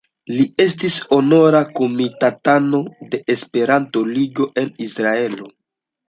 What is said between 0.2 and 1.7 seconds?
Li estis honora